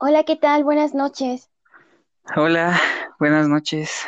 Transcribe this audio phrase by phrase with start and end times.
[0.00, 0.62] Hola, ¿qué tal?
[0.62, 1.50] Buenas noches.
[2.36, 2.80] Hola,
[3.18, 4.06] buenas noches.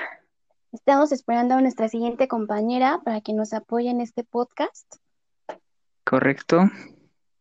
[0.71, 4.87] Estamos esperando a nuestra siguiente compañera para que nos apoye en este podcast.
[6.05, 6.71] ¿Correcto?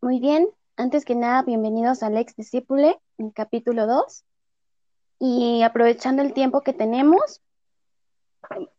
[0.02, 4.24] Muy bien, antes que nada, bienvenidos al Ex Discípule, en capítulo 2.
[5.20, 7.42] Y aprovechando el tiempo que tenemos,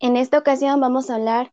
[0.01, 1.53] en esta ocasión vamos a hablar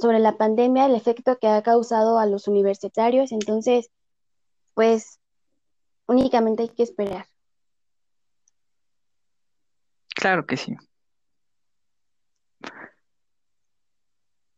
[0.00, 3.30] sobre la pandemia, el efecto que ha causado a los universitarios.
[3.30, 3.88] Entonces,
[4.74, 5.19] pues
[6.10, 7.26] únicamente hay que esperar.
[10.14, 10.76] Claro que sí.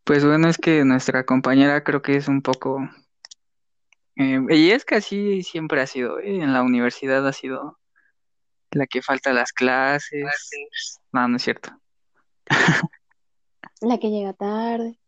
[0.05, 2.81] Pues bueno, es que nuestra compañera creo que es un poco...
[4.17, 6.43] eh, y es que así siempre ha sido, ¿eh?
[6.43, 7.79] En la universidad ha sido
[8.71, 10.25] la que falta a las clases.
[11.13, 11.71] No, no es cierto.
[13.81, 14.99] La que llega tarde.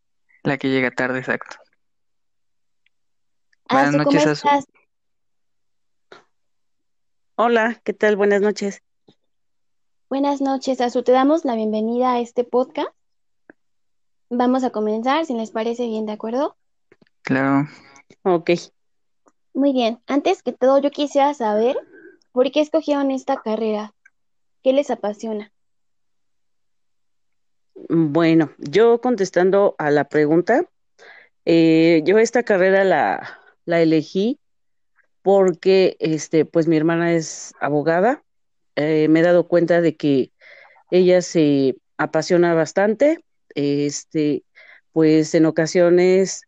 [0.42, 1.56] La que llega tarde, exacto.
[3.68, 4.46] Ah, Buenas ¿cómo noches, Azu.
[4.48, 4.64] estás?
[7.36, 8.14] Hola, ¿qué tal?
[8.14, 8.80] Buenas noches.
[10.08, 11.02] Buenas noches, Azu.
[11.02, 12.90] Te damos la bienvenida a este podcast.
[14.30, 16.56] Vamos a comenzar, si les parece bien, ¿de acuerdo?
[17.22, 17.66] Claro.
[18.22, 18.50] Ok.
[19.52, 20.00] Muy bien.
[20.06, 21.76] Antes que todo, yo quisiera saber
[22.30, 23.94] por qué escogieron esta carrera.
[24.62, 25.52] ¿Qué les apasiona?
[27.88, 30.70] Bueno, yo contestando a la pregunta,
[31.44, 34.38] eh, yo esta carrera la, la elegí
[35.24, 38.22] porque este, pues mi hermana es abogada.
[38.76, 40.32] Eh, me he dado cuenta de que
[40.90, 43.24] ella se apasiona bastante.
[43.54, 44.44] Este,
[44.92, 46.42] pues en ocasiones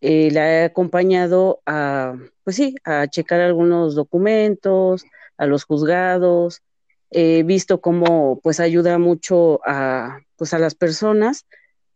[0.00, 5.04] eh, la he acompañado a, pues sí, a checar algunos documentos,
[5.36, 6.62] a los juzgados.
[7.10, 11.44] He visto cómo pues ayuda mucho a, pues, a las personas,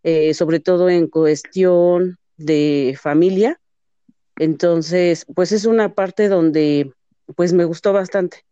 [0.02, 3.61] eh, sobre todo en cuestión de familia.
[4.36, 6.92] Entonces, pues es una parte donde
[7.36, 8.44] pues me gustó bastante.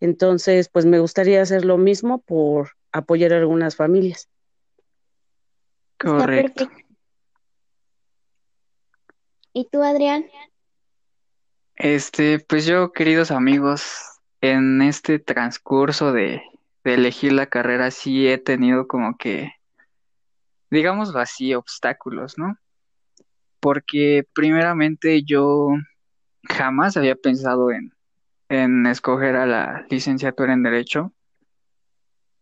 [0.00, 4.28] Entonces, pues me gustaría hacer lo mismo por apoyar a algunas familias.
[5.98, 6.68] Correcto.
[9.52, 10.26] ¿Y tú, Adrián?
[11.76, 16.42] Este, pues yo, queridos amigos, en este transcurso de,
[16.84, 19.52] de elegir la carrera sí he tenido como que,
[20.70, 22.56] digámoslo así, obstáculos, ¿no?
[23.62, 25.68] Porque primeramente yo
[26.42, 27.94] jamás había pensado en,
[28.48, 31.12] en escoger a la licenciatura en Derecho,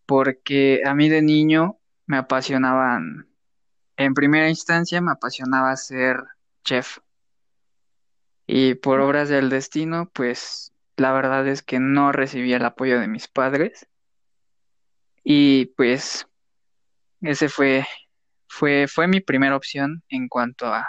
[0.07, 3.29] porque a mí de niño me apasionaban,
[3.99, 6.17] en primera instancia me apasionaba ser
[6.65, 7.01] chef.
[8.47, 13.09] Y por obras del destino, pues la verdad es que no recibí el apoyo de
[13.09, 13.87] mis padres.
[15.23, 16.27] Y pues
[17.21, 17.87] ese fue,
[18.49, 20.89] fue, fue mi primera opción en cuanto a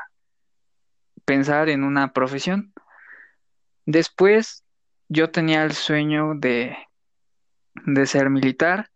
[1.26, 2.74] pensar en una profesión.
[3.86, 4.64] Después
[5.08, 6.78] yo tenía el sueño de,
[7.86, 8.90] de ser militar,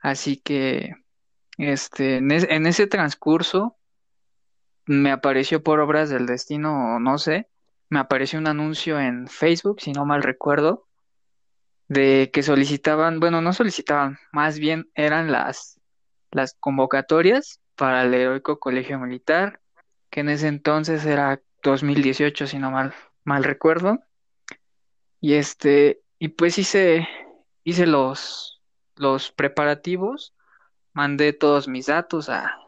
[0.00, 0.94] así que
[1.58, 3.76] este, en, en ese transcurso
[4.86, 7.48] me apareció por obras del destino, no sé,
[7.88, 10.86] me apareció un anuncio en Facebook, si no mal recuerdo,
[11.88, 15.80] de que solicitaban, bueno, no solicitaban, más bien eran las,
[16.30, 19.60] las convocatorias para el Heroico Colegio Militar,
[20.10, 21.40] que en ese entonces era
[21.70, 22.94] 2018, si no mal,
[23.24, 24.00] mal recuerdo.
[25.20, 27.08] Y este, y pues hice,
[27.64, 28.62] hice los,
[28.96, 30.34] los preparativos,
[30.92, 32.58] mandé todos mis datos a,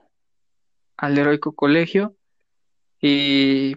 [0.97, 2.17] al Heroico Colegio
[3.01, 3.77] y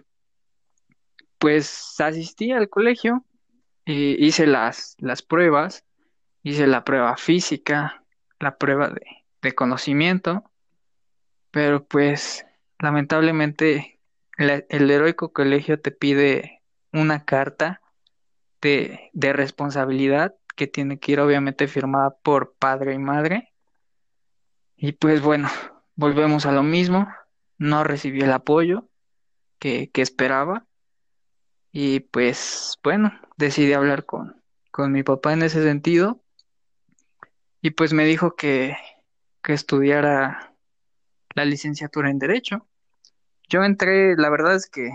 [1.38, 3.24] pues asistí al colegio
[3.84, 5.84] y hice las, las pruebas,
[6.42, 8.04] hice la prueba física,
[8.38, 9.02] la prueba de,
[9.42, 10.50] de conocimiento,
[11.50, 12.46] pero pues
[12.78, 14.00] lamentablemente
[14.36, 16.62] la- el Heroico Colegio te pide
[16.92, 17.80] una carta
[18.60, 23.52] de, responsabilidad que tiene que ir obviamente firmada por padre y madre.
[24.76, 25.48] Y pues bueno,
[25.96, 27.08] volvemos a lo mismo.
[27.58, 28.88] No recibí el apoyo
[29.58, 30.66] que, que esperaba.
[31.72, 36.22] Y pues bueno, decidí hablar con, con mi papá en ese sentido.
[37.60, 38.76] Y pues me dijo que,
[39.42, 40.54] que estudiara
[41.34, 42.66] la licenciatura en Derecho.
[43.52, 44.92] Yo entré, la verdad es que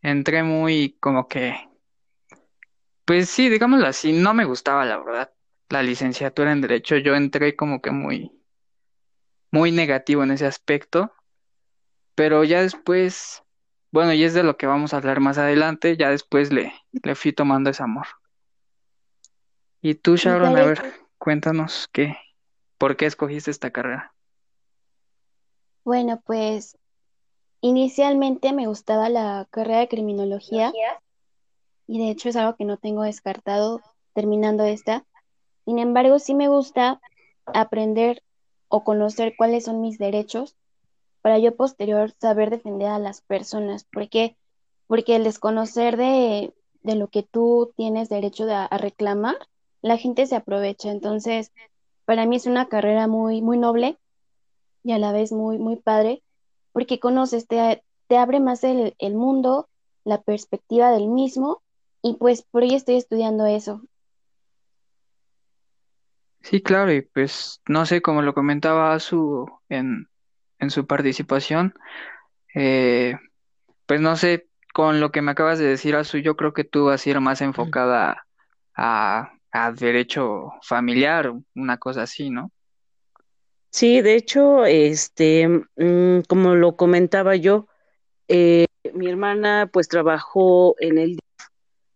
[0.00, 1.54] entré muy como que,
[3.04, 5.30] pues sí, digámoslo así, no me gustaba la verdad
[5.68, 6.96] la licenciatura en Derecho.
[6.96, 8.32] Yo entré como que muy
[9.50, 11.12] muy negativo en ese aspecto,
[12.14, 13.42] pero ya después,
[13.90, 17.14] bueno, y es de lo que vamos a hablar más adelante, ya después le, le
[17.14, 18.06] fui tomando ese amor.
[19.82, 22.16] Y tú, Sharon, a ver, cuéntanos qué,
[22.78, 24.14] por qué escogiste esta carrera.
[25.84, 26.78] Bueno, pues
[27.62, 30.72] inicialmente me gustaba la carrera de criminología
[31.86, 33.80] y de hecho es algo que no tengo descartado
[34.12, 35.06] terminando esta.
[35.64, 37.00] Sin embargo, sí me gusta
[37.46, 38.22] aprender
[38.68, 40.56] o conocer cuáles son mis derechos
[41.22, 43.86] para yo posterior saber defender a las personas.
[43.90, 44.36] porque
[44.88, 49.36] Porque el desconocer de, de lo que tú tienes derecho a reclamar,
[49.82, 50.90] la gente se aprovecha.
[50.90, 51.52] Entonces,
[52.06, 53.98] para mí es una carrera muy, muy noble
[54.82, 56.22] y a la vez muy, muy padre,
[56.72, 59.68] porque conoces, te, te abre más el, el mundo,
[60.04, 61.62] la perspectiva del mismo,
[62.02, 63.82] y pues por ahí estoy estudiando eso.
[66.42, 70.08] Sí, claro, y pues no sé, como lo comentaba su en,
[70.58, 71.74] en su participación,
[72.54, 73.16] eh,
[73.86, 76.86] pues no sé, con lo que me acabas de decir, Azu, yo creo que tú
[76.86, 78.26] vas a ir más enfocada
[78.74, 82.50] a, a derecho familiar, una cosa así, ¿no?
[83.72, 87.68] Sí, de hecho, este, mm, como lo comentaba yo,
[88.28, 91.18] eh, mi hermana pues trabajó en el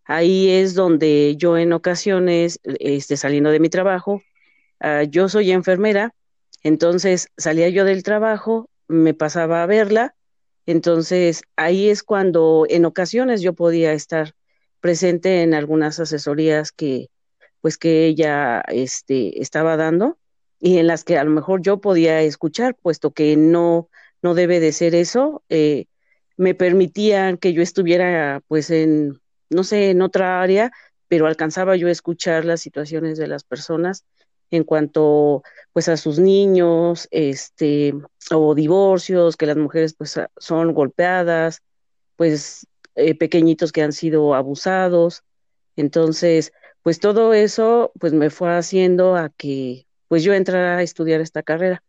[0.06, 4.23] ahí es donde yo en ocasiones, este, saliendo de mi trabajo,
[4.81, 6.14] ah, yo soy enfermera,
[6.62, 10.17] entonces salía yo del trabajo, me pasaba a verla,
[10.67, 14.34] entonces ahí es cuando en ocasiones yo podía estar
[14.81, 17.08] presente en algunas asesorías que,
[17.62, 20.19] pues que ella este, estaba dando
[20.60, 23.88] y en las que a lo mejor yo podía escuchar, puesto que no,
[24.22, 25.86] no debe de ser eso, eh,
[26.36, 29.20] me permitían que yo estuviera pues en,
[29.50, 30.72] no sé, en otra área,
[31.08, 34.04] pero alcanzaba yo a escuchar las situaciones de las personas
[34.50, 35.42] en cuanto
[35.72, 37.94] pues a sus niños, este,
[38.30, 41.62] o divorcios, que las mujeres pues son golpeadas,
[42.16, 45.22] pues eh, pequeñitos que han sido abusados.
[45.76, 51.20] Entonces, pues todo eso pues me fue haciendo a que pues yo entrara a estudiar
[51.20, 51.82] esta carrera.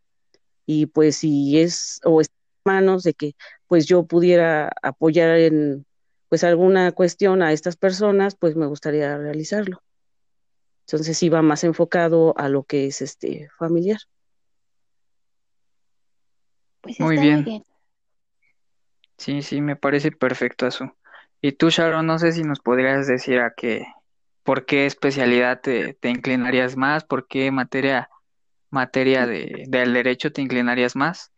[0.65, 2.33] Y pues si es o está
[2.65, 3.35] en manos de que
[3.67, 5.85] pues yo pudiera apoyar en
[6.29, 9.81] pues alguna cuestión a estas personas pues me gustaría realizarlo.
[10.85, 13.99] Entonces iba más enfocado a lo que es este familiar.
[16.81, 17.35] Pues muy, bien.
[17.35, 17.65] muy bien.
[19.17, 20.95] Sí sí me parece perfecto eso.
[21.41, 23.85] Y tú Sharon no sé si nos podrías decir a qué
[24.47, 27.03] ¿Por qué especialidad te, inclinarías más?
[27.03, 28.09] ¿Por qué materia,
[28.69, 31.33] materia de, del derecho te inclinarías más?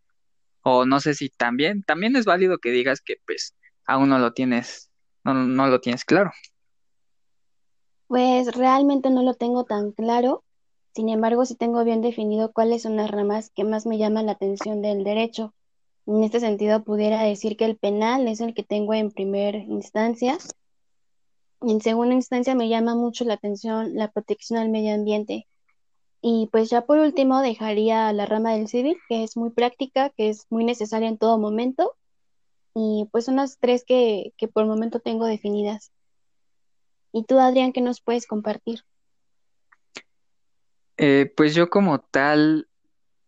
[0.61, 3.55] O no sé si también, también es válido que digas que pues
[3.87, 4.91] aún no lo tienes,
[5.23, 6.29] no, no lo tienes claro.
[8.05, 10.43] Pues realmente no lo tengo tan claro,
[10.93, 14.33] sin embargo sí tengo bien definido cuáles son las ramas que más me llaman la
[14.33, 15.55] atención del derecho.
[16.05, 20.37] En este sentido pudiera decir que el penal es el que tengo en primera instancia,
[21.61, 25.47] en segunda instancia me llama mucho la atención la protección al medio ambiente.
[26.21, 30.29] Y pues ya por último dejaría la rama del civil, que es muy práctica, que
[30.29, 31.95] es muy necesaria en todo momento.
[32.75, 35.91] Y pues son las tres que, que por el momento tengo definidas.
[37.11, 38.83] ¿Y tú, Adrián, qué nos puedes compartir?
[40.97, 42.67] Eh, pues yo como tal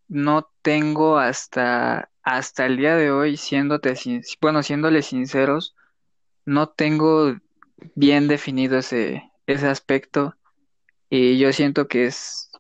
[0.07, 3.93] no tengo hasta, hasta el día de hoy, siéndote,
[4.41, 5.75] bueno, siéndole sinceros,
[6.45, 7.37] no tengo
[7.95, 10.35] bien definido ese, ese aspecto
[11.09, 12.51] y yo siento que es,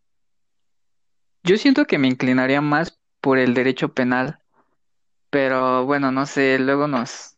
[1.43, 4.39] yo siento que me inclinaría más por el derecho penal,
[5.29, 7.37] pero bueno, no sé, luego nos,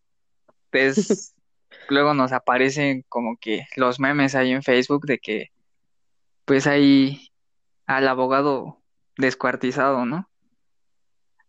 [0.71, 1.35] pues,
[1.89, 5.51] luego nos aparecen como que los memes ahí en Facebook de que,
[6.45, 7.31] pues hay
[7.85, 8.81] al abogado
[9.17, 10.29] descuartizado, ¿no?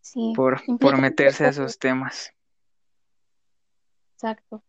[0.00, 0.34] Sí.
[0.36, 2.32] Por, por meterse a esos temas.
[4.14, 4.62] Exacto.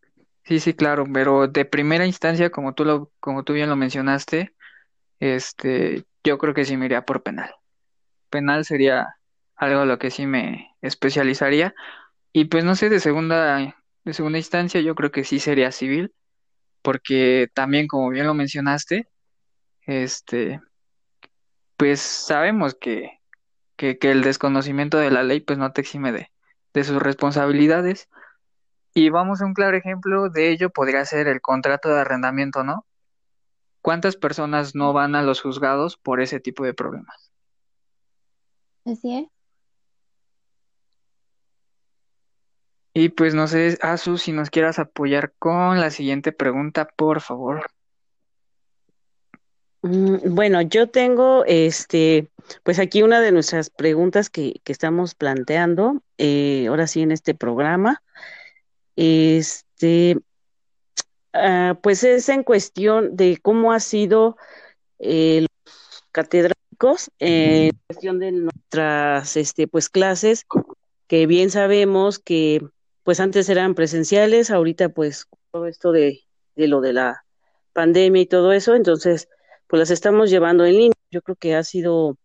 [0.46, 4.54] Sí, sí, claro, pero de primera instancia, como tú lo, como tú bien lo mencionaste,
[5.20, 7.52] este, yo creo que sí me iría por penal.
[8.30, 9.18] Penal sería
[9.56, 11.76] algo a lo que sí me especializaría.
[12.34, 13.76] Y pues no sé, de segunda,
[14.06, 16.14] de segunda instancia, yo creo que sí sería civil,
[16.84, 19.10] porque también, como bien lo mencionaste,
[19.88, 20.62] este,
[21.78, 23.20] pues sabemos que,
[23.78, 26.32] que, que el desconocimiento de la ley, pues no te exime de,
[26.74, 28.10] de sus responsabilidades.
[28.98, 32.86] Y vamos a un claro ejemplo de ello podría ser el contrato de arrendamiento, ¿no?
[33.82, 37.30] ¿Cuántas personas no van a los juzgados por ese tipo de problemas?
[38.86, 39.28] Así es.
[42.94, 47.66] Y pues no sé, Asu, si nos quieras apoyar con la siguiente pregunta, por favor.
[49.82, 52.30] Mm, bueno, yo tengo este,
[52.64, 57.36] pues aquí una de nuestras preguntas que, que estamos planteando, eh, ahora sí en este
[57.36, 58.02] programa,
[58.96, 60.18] este,
[61.34, 64.38] ah, pues es en cuestión de cómo ha sido
[65.00, 70.46] eh, los catedráticos en cuestión de nuestras este, pues, clases,
[71.08, 72.62] que bien sabemos que
[73.04, 76.24] pues antes eran presenciales, ahorita pues todo esto de,
[76.56, 77.24] de lo de la
[77.72, 79.30] pandemia y todo eso, entonces
[79.68, 80.94] pues las estamos llevando en línea.
[81.12, 82.18] Yo creo que ha sido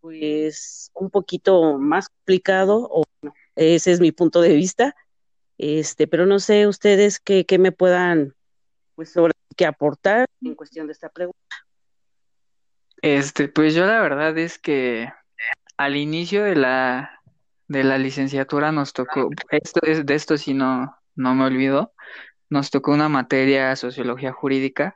[0.00, 3.04] pues un poquito más complicado, o
[3.54, 4.94] ese es mi punto de vista,
[5.58, 8.34] este, pero no sé ustedes qué, qué me puedan
[8.94, 9.32] pues sobre
[9.66, 11.38] aportar en cuestión de esta pregunta.
[13.00, 15.10] Este, pues yo la verdad es que
[15.76, 17.16] al inicio de la
[17.68, 21.92] de la licenciatura nos tocó, esto es de esto sí no, no me olvido,
[22.48, 24.94] nos tocó una materia sociología jurídica,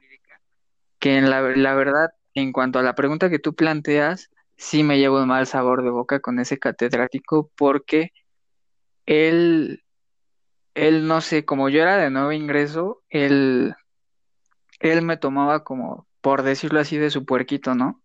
[0.98, 4.98] que en la, la verdad, en cuanto a la pregunta que tú planteas, sí me
[4.98, 8.12] llevo un mal sabor de boca con ese catedrático porque
[9.06, 9.82] él,
[10.74, 13.74] él no sé, como yo era de nuevo ingreso, él,
[14.80, 18.02] él me tomaba como, por decirlo así, de su puerquito, ¿no?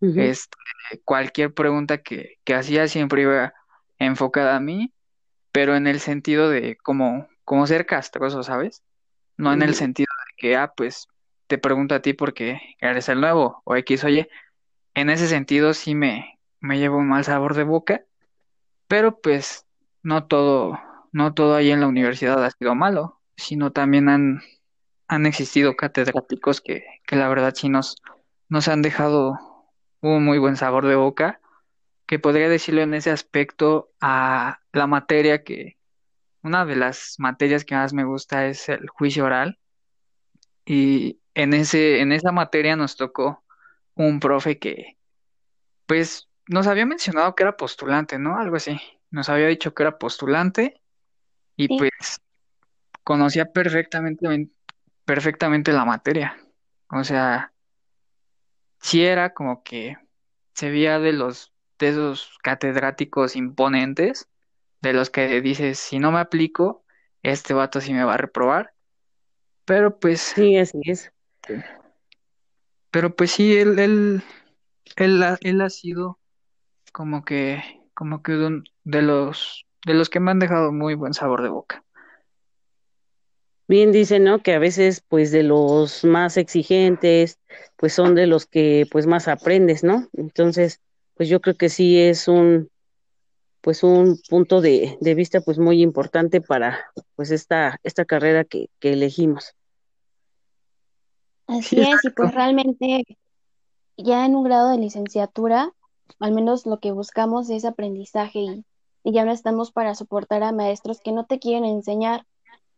[0.00, 0.56] Este,
[1.04, 3.54] cualquier pregunta que, que hacía siempre iba
[3.98, 4.92] enfocada a mí,
[5.52, 8.82] pero en el sentido de como, como ser castroso, ¿sabes?
[9.36, 11.08] No en el sentido de que, ah, pues
[11.46, 14.28] te pregunto a ti porque eres el nuevo o X, oye,
[14.94, 18.04] en ese sentido sí me, me llevo un mal sabor de boca,
[18.86, 19.66] pero pues
[20.02, 20.78] no todo,
[21.18, 24.40] no todo ahí en la universidad ha sido malo, sino también han,
[25.08, 27.96] han existido catedráticos que, que la verdad sí nos,
[28.48, 29.36] nos han dejado
[30.00, 31.40] un muy buen sabor de boca,
[32.06, 35.76] que podría decirlo en ese aspecto a la materia que,
[36.44, 39.58] una de las materias que más me gusta es el juicio oral,
[40.64, 43.42] y en ese, en esa materia nos tocó
[43.96, 44.98] un profe que,
[45.86, 48.38] pues, nos había mencionado que era postulante, ¿no?
[48.38, 48.80] Algo así.
[49.10, 50.80] Nos había dicho que era postulante
[51.58, 52.22] y pues
[53.02, 54.48] conocía perfectamente,
[55.04, 56.38] perfectamente la materia.
[56.88, 57.52] O sea,
[58.80, 59.98] sí era como que
[60.54, 64.28] se veía de los de esos catedráticos imponentes,
[64.80, 66.84] de los que dices, si no me aplico,
[67.22, 68.72] este vato sí me va a reprobar.
[69.64, 70.20] Pero pues.
[70.20, 71.12] Sí, así es.
[72.90, 74.22] Pero pues sí, él, él,
[74.96, 76.18] él, ha, él ha sido
[76.92, 77.62] como que,
[77.94, 81.84] como que de los, de los que me han dejado muy buen sabor de boca.
[83.68, 84.42] Bien dice, ¿no?
[84.42, 87.38] Que a veces, pues, de los más exigentes,
[87.76, 90.08] pues son de los que, pues, más aprendes, ¿no?
[90.14, 90.80] Entonces,
[91.14, 92.70] pues yo creo que sí es un,
[93.60, 98.70] pues, un punto de, de vista, pues, muy importante para, pues, esta, esta carrera que,
[98.80, 99.54] que elegimos.
[101.46, 103.04] Así es, y pues realmente
[103.96, 105.72] ya en un grado de licenciatura,
[106.20, 108.64] al menos lo que buscamos es aprendizaje y,
[109.08, 112.26] y ya no estamos para soportar a maestros que no te quieren enseñar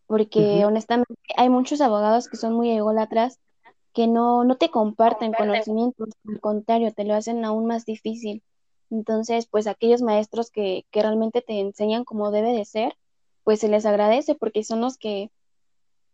[0.06, 3.40] porque honestamente hay muchos abogados que son muy ególatras,
[3.92, 8.44] que no, no te comparten conocimientos, al contrario, te lo hacen aún más difícil.
[8.90, 12.96] Entonces, pues aquellos maestros que, que realmente te enseñan como debe de ser,
[13.42, 15.32] pues se les agradece porque son los que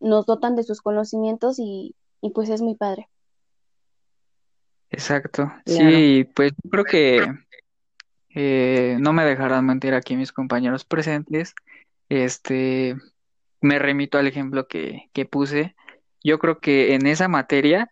[0.00, 3.10] nos dotan de sus conocimientos y, y pues es muy padre.
[4.90, 5.52] Exacto.
[5.66, 7.45] Sí, pues yo creo que
[8.38, 11.54] eh, no me dejarán mentir aquí mis compañeros presentes.
[12.10, 12.94] Este,
[13.62, 15.74] me remito al ejemplo que, que puse.
[16.22, 17.90] Yo creo que en esa materia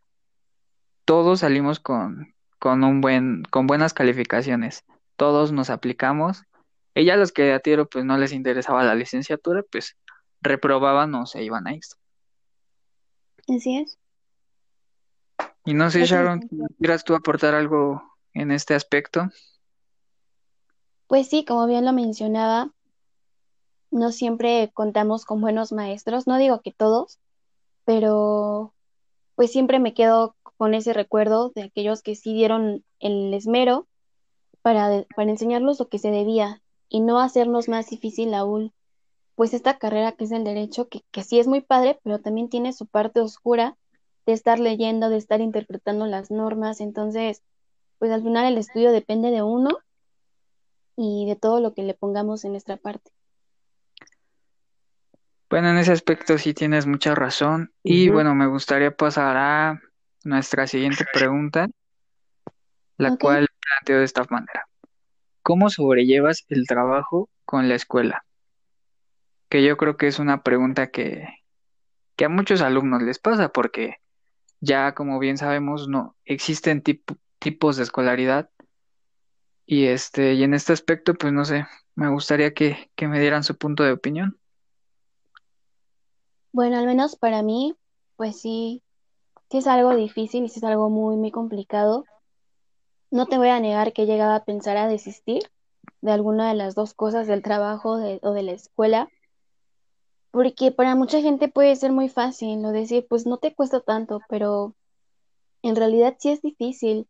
[1.07, 4.85] todos salimos con, con un buen, con buenas calificaciones.
[5.17, 6.43] Todos nos aplicamos.
[6.95, 9.97] Ella los que a tiro pues no les interesaba la licenciatura, pues
[10.43, 11.97] reprobaban o se iban a esto.
[13.49, 13.99] Así es.
[15.65, 16.47] Y no sé, Sharon,
[16.79, 18.03] ¿quieras tú aportar algo
[18.35, 19.31] en este aspecto?
[21.07, 22.73] Pues sí, como bien lo mencionaba,
[23.91, 27.19] no siempre contamos con buenos maestros, no digo que todos,
[27.85, 28.75] pero
[29.35, 33.87] pues siempre me quedo con ese recuerdo de aquellos que sí dieron el esmero
[34.63, 38.73] para, para lo que se debía y no hacernos más difícil aún,
[39.35, 42.49] pues esta carrera que es el derecho, que, que sí es muy padre, pero también
[42.49, 43.77] tiene su parte oscura
[44.27, 47.43] de estar leyendo, de estar interpretando las normas, entonces,
[47.99, 49.79] pues al final el estudio depende de uno
[50.97, 53.11] y de todo lo que le pongamos en nuestra parte.
[55.51, 57.73] Bueno, en ese aspecto sí tienes mucha razón.
[57.83, 59.81] Y bueno, me gustaría pasar a
[60.25, 61.69] nuestra siguiente pregunta,
[62.97, 64.67] la cual planteo de esta manera.
[65.43, 68.25] ¿Cómo sobrellevas el trabajo con la escuela?
[69.49, 71.29] Que yo creo que es una pregunta que,
[72.17, 73.99] que a muchos alumnos les pasa porque
[74.61, 78.51] ya como bien sabemos no existen tipos de escolaridad
[79.67, 83.45] y este y en este aspecto pues no sé, me gustaría que, que me dieran
[83.45, 84.39] su punto de opinión.
[86.53, 87.75] Bueno, al menos para mí,
[88.17, 88.83] pues sí,
[89.51, 92.05] sí es algo difícil y sí es algo muy, muy complicado.
[93.11, 95.43] No te voy a negar que he llegado a pensar a desistir
[96.01, 97.93] de alguna de las dos cosas, del trabajo
[98.23, 99.09] o de la escuela,
[100.31, 104.21] porque para mucha gente puede ser muy fácil, lo decir, pues no te cuesta tanto,
[104.29, 104.75] pero
[105.63, 107.07] en realidad sí es difícil.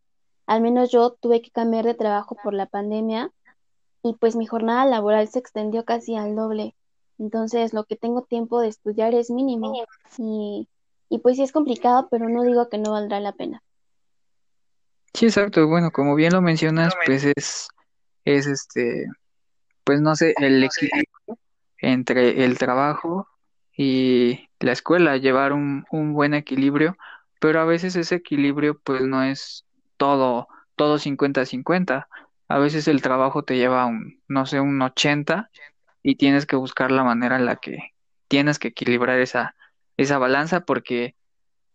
[0.47, 3.31] Al menos yo tuve que cambiar de trabajo por la pandemia
[4.03, 6.75] y pues mi jornada laboral se extendió casi al doble.
[7.19, 9.73] Entonces lo que tengo tiempo de estudiar es mínimo
[10.19, 10.69] y,
[11.09, 13.63] y pues sí es complicado, pero no digo que no valdrá la pena.
[15.15, 15.67] Sí, exacto.
[15.69, 17.69] Bueno, como bien lo mencionas, pues es,
[18.25, 19.07] es este,
[19.85, 21.39] pues no sé, el equilibrio
[21.79, 23.29] entre el trabajo
[23.77, 26.97] y la escuela, llevar un, un buen equilibrio,
[27.41, 29.65] pero a veces ese equilibrio pues no es
[29.97, 32.09] todo, todo 50-50.
[32.49, 35.51] A veces el trabajo te lleva un, no sé, un 80
[36.03, 37.95] y tienes que buscar la manera en la que
[38.29, 39.55] tienes que equilibrar esa,
[39.97, 41.17] esa balanza porque,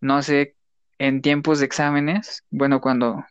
[0.02, 0.56] no sé,
[0.98, 3.26] en tiempos de exámenes, bueno, cuando,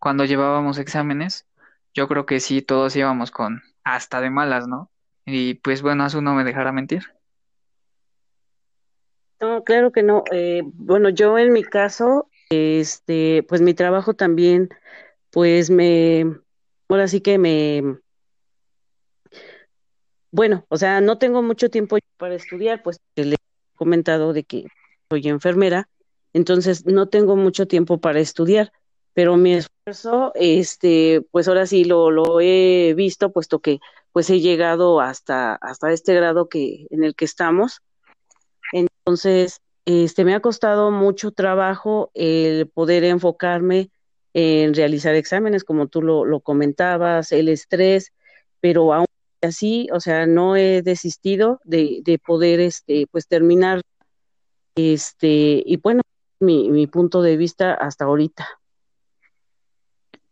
[0.00, 1.46] cuando llevábamos exámenes,
[1.94, 4.90] yo creo que sí, todos íbamos con hasta de malas, ¿no?
[5.24, 7.04] Y pues bueno, eso no me dejará mentir.
[9.40, 10.24] No, claro que no.
[10.30, 14.68] Eh, bueno, yo en mi caso, este, pues mi trabajo también,
[15.30, 16.24] pues me,
[16.88, 17.98] ahora sí que me,
[20.30, 23.38] bueno, o sea, no tengo mucho tiempo para estudiar, pues le he
[23.74, 24.66] comentado de que
[25.10, 25.88] soy enfermera,
[26.32, 28.72] entonces no tengo mucho tiempo para estudiar,
[29.12, 33.78] pero mi esfuerzo, este, pues ahora sí lo, lo he visto, puesto que
[34.12, 37.80] pues he llegado hasta, hasta este grado que, en el que estamos.
[38.72, 43.90] Entonces, este, me ha costado mucho trabajo el poder enfocarme
[44.34, 48.12] en realizar exámenes, como tú lo, lo comentabas, el estrés,
[48.60, 49.06] pero aún
[49.42, 53.82] así, o sea, no he desistido de, de poder, este, pues terminar,
[54.74, 56.02] este, y bueno,
[56.40, 58.48] mi, mi punto de vista hasta ahorita.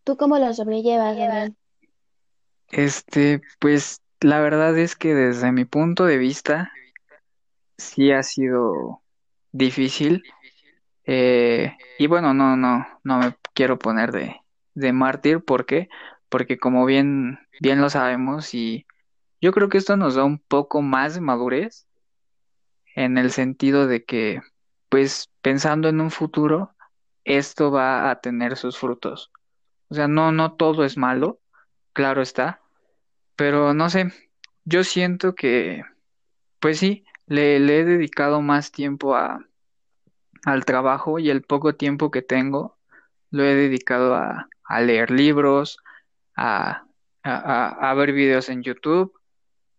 [0.04, 1.56] ¿Tú cómo lo sobrellevas, Adrián?
[2.70, 6.72] Este, pues la verdad es que desde mi punto de vista
[7.78, 9.02] sí ha sido
[9.52, 10.22] difícil.
[11.04, 14.36] Eh, y bueno, no, no, no me quiero poner de,
[14.74, 15.88] de mártir, ¿por qué?
[16.28, 18.86] Porque como bien, bien lo sabemos, y
[19.40, 21.86] yo creo que esto nos da un poco más de madurez
[22.94, 24.40] en el sentido de que,
[24.88, 26.74] pues pensando en un futuro,
[27.24, 29.30] esto va a tener sus frutos.
[29.88, 31.40] O sea, no, no todo es malo,
[31.92, 32.60] claro está,
[33.36, 34.12] pero no sé,
[34.64, 35.82] yo siento que,
[36.60, 39.46] pues sí, le, le he dedicado más tiempo a,
[40.44, 42.76] al trabajo y el poco tiempo que tengo
[43.30, 45.78] lo he dedicado a, a leer libros,
[46.36, 46.84] a,
[47.22, 49.12] a, a ver videos en YouTube,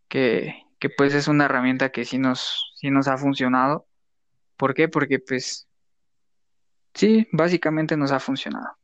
[0.08, 3.86] que, que pues es una herramienta que sí nos, sí nos ha funcionado.
[4.56, 4.88] ¿Por qué?
[4.88, 5.68] Porque pues
[6.94, 8.78] sí, básicamente nos ha funcionado.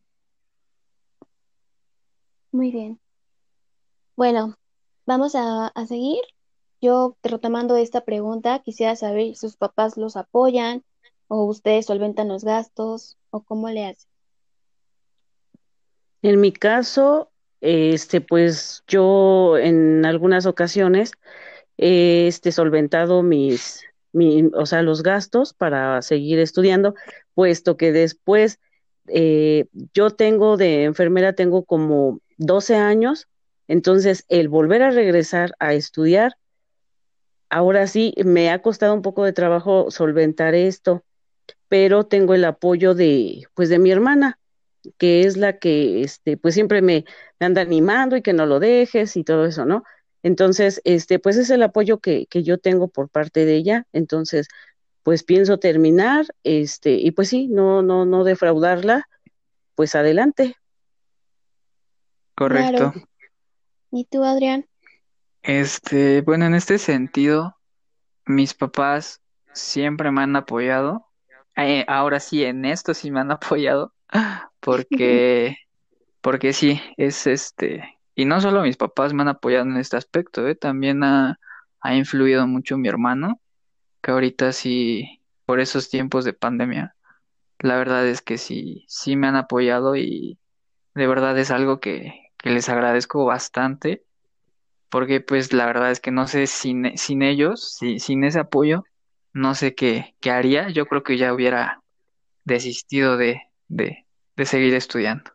[2.52, 3.00] Muy bien.
[4.18, 4.56] Bueno,
[5.06, 6.20] vamos a, a seguir.
[6.82, 10.84] Yo, retomando esta pregunta, quisiera saber si sus papás los apoyan
[11.28, 14.10] o ustedes solventan los gastos o cómo le hacen.
[16.22, 21.12] En mi caso, este, pues yo en algunas ocasiones
[21.78, 26.96] he este, solventado mis, mi, o sea, los gastos para seguir estudiando,
[27.34, 28.60] puesto que después
[29.08, 33.28] eh, yo tengo de enfermera, tengo como 12 años,
[33.68, 36.38] entonces el volver a regresar a estudiar,
[37.50, 41.04] ahora sí me ha costado un poco de trabajo solventar esto,
[41.68, 44.40] pero tengo el apoyo de, pues, de mi hermana,
[44.98, 47.06] que es la que, este, pues siempre me,
[47.40, 49.84] me anda animando y que no lo dejes y todo eso, ¿no?
[50.24, 53.86] Entonces, este, pues es el apoyo que, que yo tengo por parte de ella.
[53.94, 54.48] Entonces,
[55.04, 59.08] pues pienso terminar, este, y pues sí, no, no, no defraudarla,
[59.76, 60.56] pues adelante.
[62.36, 62.92] Correcto.
[62.92, 63.08] Claro.
[63.92, 64.66] ¿Y tú, Adrián?
[65.48, 67.56] Este, bueno, en este sentido,
[68.26, 69.22] mis papás
[69.54, 71.08] siempre me han apoyado.
[71.56, 73.94] Eh, ahora sí, en esto sí me han apoyado,
[74.60, 75.56] porque,
[76.20, 80.46] porque sí, es este, y no solo mis papás me han apoyado en este aspecto,
[80.50, 81.40] eh, también ha,
[81.80, 83.40] ha influido mucho mi hermano,
[84.02, 86.94] que ahorita sí, por esos tiempos de pandemia,
[87.60, 90.40] la verdad es que sí, sí me han apoyado y
[90.94, 94.04] de verdad es algo que, que les agradezco bastante,
[94.90, 98.84] porque pues la verdad es que no sé, sin, sin ellos, si- sin ese apoyo,
[99.34, 101.84] no sé qué, qué haría, yo creo que ya hubiera
[102.46, 105.32] desistido de, de, de seguir estudiando.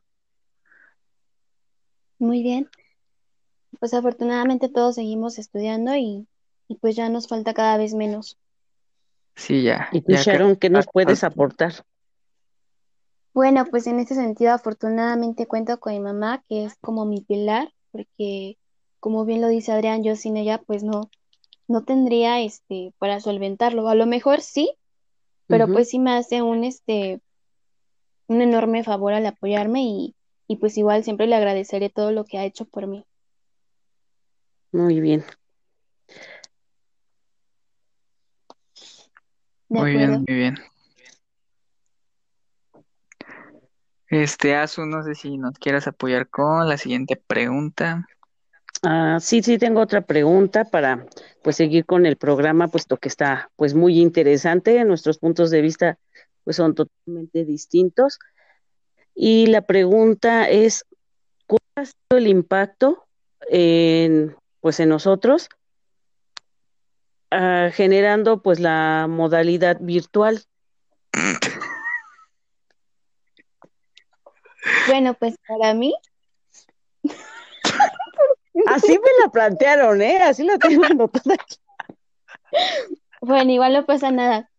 [2.18, 2.70] Muy bien.
[3.78, 6.26] Pues afortunadamente todos seguimos estudiando y,
[6.68, 8.38] y pues ya nos falta cada vez menos.
[9.36, 11.84] Sí, ya, Y tú, ya Sharon, ¿qué nos puedes aportar?
[13.34, 17.72] Bueno, pues en este sentido, afortunadamente cuento con mi mamá, que es como mi pilar,
[17.90, 18.58] porque
[19.02, 21.10] como bien lo dice Adrián, yo sin ella pues no,
[21.66, 23.88] no tendría este para solventarlo.
[23.88, 24.76] A lo mejor sí,
[25.48, 27.20] pero pues sí me hace un este
[28.28, 30.14] un enorme favor al apoyarme y,
[30.46, 33.04] y pues igual siempre le agradeceré todo lo que ha hecho por mí.
[34.70, 35.24] Muy bien.
[39.68, 40.54] muy bien, muy bien.
[44.06, 48.06] Este, Azu, no sé si nos quieras apoyar con la siguiente pregunta.
[48.84, 51.06] Ah, sí, sí, tengo otra pregunta para
[51.42, 54.84] pues seguir con el programa, puesto que está pues muy interesante.
[54.84, 55.98] Nuestros puntos de vista
[56.42, 58.18] pues son totalmente distintos.
[59.14, 60.84] Y la pregunta es,
[61.46, 63.06] ¿cuál ha sido el impacto
[63.48, 65.48] en pues en nosotros
[67.30, 70.42] ah, generando pues la modalidad virtual?
[74.86, 75.92] Bueno, pues para mí
[78.66, 80.22] Así me la plantearon, ¿eh?
[80.22, 81.56] Así lo tengo anotada aquí.
[83.20, 84.50] Bueno, igual no pasa nada.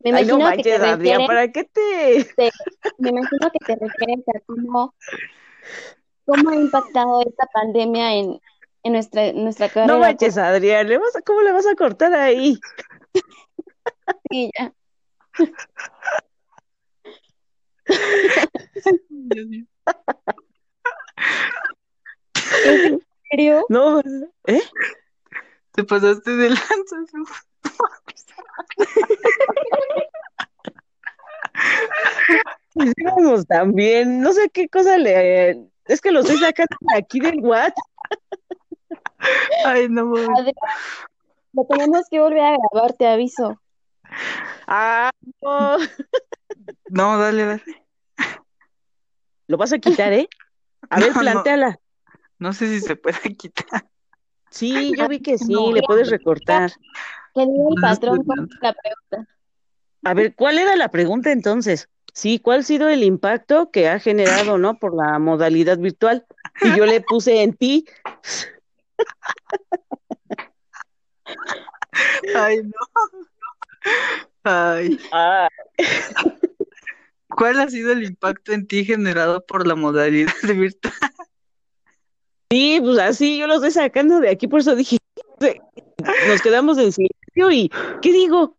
[0.00, 2.26] Me imagino que te refieres, ¿para qué te...
[2.98, 4.94] Me imagino que te refieres a cómo,
[6.26, 8.40] cómo ha impactado esta pandemia en,
[8.82, 9.92] en nuestra, nuestra carrera.
[9.92, 12.58] No manches, Adrián, ¿le vas ¿cómo le vas a cortar ahí?
[14.30, 14.72] Sí, ya.
[22.64, 23.66] ¿En serio?
[23.68, 24.00] No,
[24.46, 24.62] ¿eh?
[25.72, 26.96] Te pasaste de lanza.
[33.04, 35.68] Vamos también, no sé qué cosa le...
[35.86, 37.74] Es que lo estoy sacando aquí del WhatsApp.
[39.64, 40.04] Ay, no,
[41.52, 43.60] Lo tenemos que volver a grabar, te aviso.
[44.66, 45.10] Ah,
[45.42, 45.76] no.
[46.88, 47.62] No, dale, dale.
[49.46, 50.28] Lo vas a quitar, ¿eh?
[50.90, 51.78] A ver, planteala.
[52.38, 53.88] No, sé si se puede quitar.
[54.50, 56.72] Sí, yo vi que sí, le puedes recortar.
[57.34, 59.34] Diga el patrón con la pregunta.
[60.04, 61.88] A ver, ¿cuál era la pregunta entonces?
[62.12, 66.24] Sí, ¿cuál ha sido el impacto que ha generado, no, por la modalidad virtual?
[66.62, 67.86] Y yo le puse en ti.
[72.36, 72.72] Ay, no.
[74.44, 74.98] Ay.
[75.10, 75.48] Ah.
[77.28, 80.94] ¿Cuál ha sido el impacto en ti generado por la modalidad virtual?
[82.50, 84.98] Sí, pues así yo lo estoy sacando de aquí, por eso dije,
[86.28, 88.56] nos quedamos en silencio y ¿qué digo?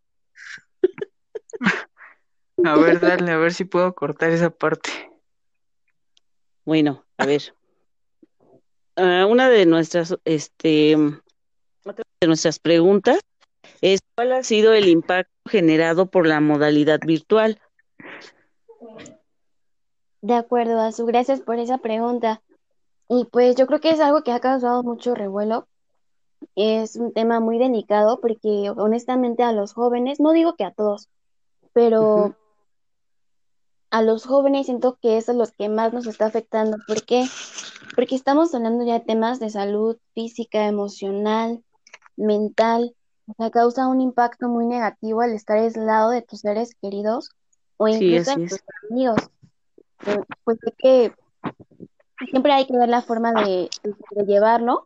[2.64, 4.90] A ver, dale, a ver si puedo cortar esa parte.
[6.64, 7.54] Bueno, a ver.
[8.96, 10.96] Ah, una de nuestras, este,
[11.86, 13.20] de nuestras preguntas
[13.82, 17.60] es ¿cuál ha sido el impacto generado por la modalidad virtual?
[20.22, 22.42] De acuerdo, Azu, gracias por esa pregunta.
[23.08, 25.68] Y pues yo creo que es algo que ha causado mucho revuelo.
[26.56, 31.10] Es un tema muy delicado porque honestamente a los jóvenes, no digo que a todos,
[31.74, 32.36] pero
[33.92, 36.78] a los jóvenes siento que eso es lo que más nos está afectando.
[36.88, 37.26] ¿Por qué?
[37.96, 41.64] Porque estamos hablando ya de temas de salud física, emocional,
[42.18, 42.96] mental.
[43.28, 47.30] O sea, causa un impacto muy negativo al estar aislado de tus seres queridos
[47.78, 48.60] o incluso de tus
[48.92, 49.18] amigos.
[50.06, 51.14] Eh, pues que
[52.30, 53.70] siempre hay que ver la forma de,
[54.26, 54.86] llevarlo.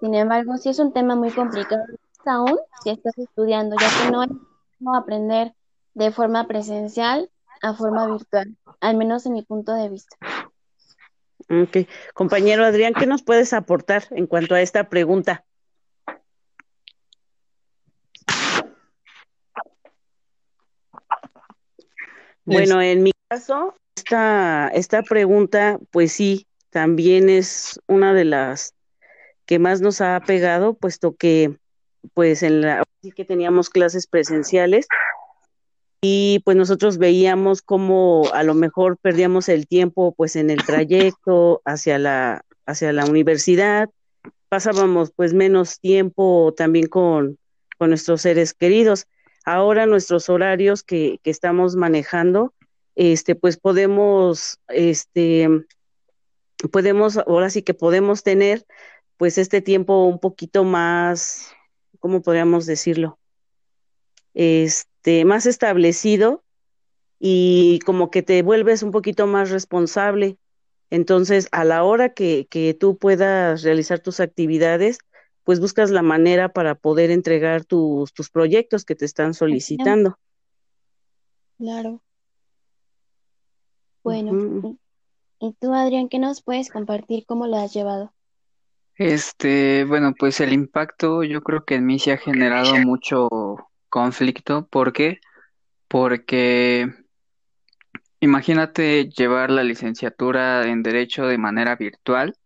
[0.00, 1.84] Sin embargo, sí es un tema muy complicado,
[2.24, 4.30] aún si estás estudiando, ya que no es
[4.78, 5.54] como aprender
[5.94, 7.30] de forma presencial
[7.62, 10.16] a forma virtual, al menos en mi punto de vista.
[11.48, 11.88] Ok.
[12.12, 15.44] Compañero Adrián, ¿qué nos puedes aportar en cuanto a esta pregunta?
[22.44, 28.74] Bueno, en mi caso, esta, esta pregunta, pues sí, también es una de las
[29.46, 31.56] que más nos ha pegado, puesto que
[32.12, 34.86] pues en la sí que teníamos clases presenciales
[36.02, 41.62] y pues nosotros veíamos cómo a lo mejor perdíamos el tiempo pues en el trayecto
[41.64, 43.88] hacia la hacia la universidad,
[44.50, 47.38] pasábamos pues menos tiempo también con,
[47.78, 49.06] con nuestros seres queridos.
[49.46, 52.52] Ahora nuestros horarios que, que estamos manejando,
[52.96, 55.48] este, pues podemos, este,
[56.68, 58.66] podemos, ahora sí que podemos tener
[59.16, 61.52] pues este tiempo un poquito más,
[62.00, 63.18] ¿cómo podríamos decirlo?
[64.34, 66.44] Este, más establecido
[67.18, 70.36] y como que te vuelves un poquito más responsable.
[70.90, 74.98] Entonces, a la hora que, que tú puedas realizar tus actividades,
[75.42, 80.18] pues buscas la manera para poder entregar tus, tus proyectos que te están solicitando.
[81.56, 82.02] Claro.
[84.02, 84.78] Bueno,
[85.38, 87.24] y tú, Adrián, ¿qué nos puedes compartir?
[87.26, 88.12] ¿Cómo lo has llevado?
[88.94, 93.28] Este, bueno, pues el impacto yo creo que en mí se ha generado mucho
[93.90, 94.66] conflicto.
[94.68, 95.20] ¿Por qué?
[95.88, 96.88] Porque
[98.20, 102.36] imagínate llevar la licenciatura en Derecho de manera virtual,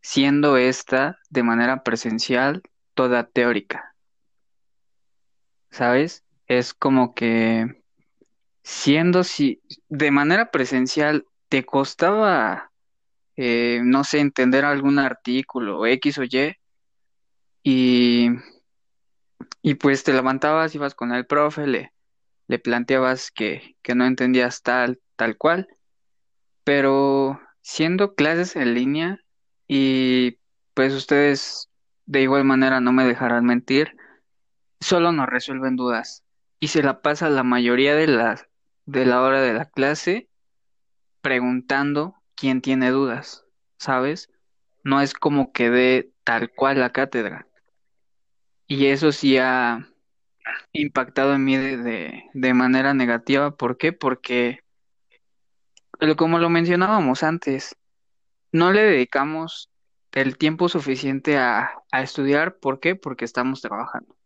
[0.00, 2.62] siendo esta de manera presencial
[2.94, 3.94] toda teórica,
[5.70, 6.24] ¿sabes?
[6.46, 7.82] Es como que
[8.62, 12.72] siendo si de manera presencial te costaba,
[13.36, 16.56] eh, no sé, entender algún artículo X o Y
[17.62, 18.28] y,
[19.60, 21.92] y pues te levantabas, ibas con el profe, le,
[22.46, 25.68] le planteabas que, que no entendías tal, tal cual,
[26.64, 29.20] pero siendo clases en línea
[29.68, 30.38] y
[30.72, 31.68] pues ustedes
[32.06, 33.94] de igual manera no me dejarán mentir,
[34.80, 36.24] solo nos resuelven dudas
[36.60, 38.46] y se la pasa la mayoría de las
[38.86, 40.30] de la hora de la clase
[41.22, 43.46] preguntando quién tiene dudas,
[43.78, 44.30] ¿sabes?
[44.84, 47.46] No es como que dé tal cual la cátedra.
[48.66, 49.88] Y eso sí ha
[50.72, 53.56] impactado en mí de, de, manera negativa.
[53.56, 53.92] ¿Por qué?
[53.92, 54.60] Porque,
[56.16, 57.76] como lo mencionábamos antes,
[58.50, 59.70] no le dedicamos
[60.12, 62.56] el tiempo suficiente a, a estudiar.
[62.58, 62.96] ¿Por qué?
[62.96, 64.16] Porque estamos trabajando.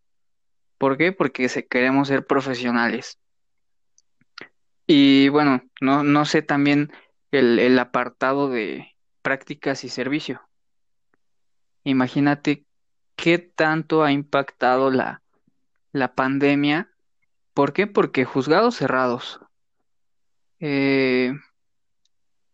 [0.78, 1.12] ¿Por qué?
[1.12, 3.18] Porque queremos ser profesionales.
[4.86, 6.92] Y bueno, no, no sé también
[7.30, 10.42] el, el apartado de prácticas y servicio.
[11.82, 12.64] Imagínate
[13.16, 15.22] qué tanto ha impactado la,
[15.92, 16.90] la pandemia.
[17.54, 17.86] ¿Por qué?
[17.86, 19.40] Porque juzgados cerrados.
[20.60, 21.32] Eh,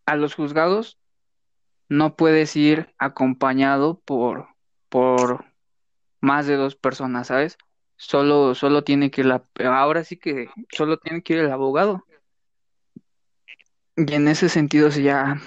[0.06, 0.98] a los juzgados
[1.88, 4.48] no puedes ir acompañado por,
[4.88, 5.44] por
[6.20, 7.58] más de dos personas, ¿sabes?
[7.96, 12.04] Solo, solo tiene que ir la, ahora sí que solo tiene que ir el abogado.
[13.96, 15.40] Y en ese sentido sí ya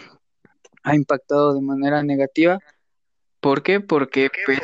[0.83, 2.59] ha impactado de manera negativa.
[3.39, 3.79] ¿Por qué?
[3.79, 4.61] Porque pues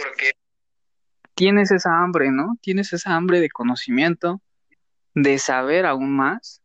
[1.35, 2.57] tienes esa hambre, ¿no?
[2.61, 4.41] Tienes esa hambre de conocimiento,
[5.15, 6.61] de saber aún más,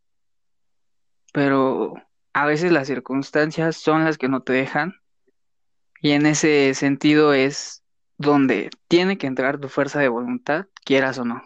[1.32, 1.94] pero
[2.32, 4.94] a veces las circunstancias son las que no te dejan
[6.00, 7.82] y en ese sentido es
[8.18, 11.42] donde tiene que entrar tu fuerza de voluntad, quieras o no.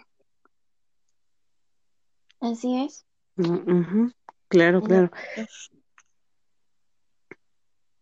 [2.41, 3.05] Así es.
[3.37, 4.13] Ujú,
[4.51, 5.11] Claro, claro.